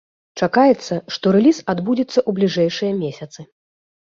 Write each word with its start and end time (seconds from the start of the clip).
Чакаецца, 0.45 0.93
што 1.17 1.25
рэліз 1.35 1.59
адбудзецца 1.73 2.15
ў 2.15 2.31
бліжэйшыя 2.41 2.91
месяцы. 3.03 3.39